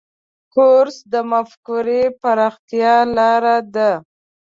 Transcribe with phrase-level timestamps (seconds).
[0.53, 3.91] کورس د مفکورې پراختیا لاره ده.